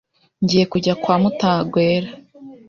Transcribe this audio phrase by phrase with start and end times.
[0.43, 2.09] Ngiye kujya kwa Mutagwera.